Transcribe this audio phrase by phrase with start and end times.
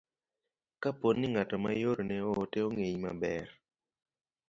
[0.81, 3.47] Kapo ni ng'at ma iorone ote ong'eyi maber,